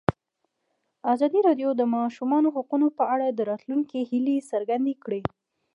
[1.13, 5.21] ازادي راډیو د د ماشومانو حقونه په اړه د راتلونکي هیلې څرګندې کړې.